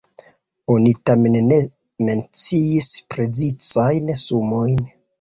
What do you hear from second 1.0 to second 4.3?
tamen ne menciis precizajn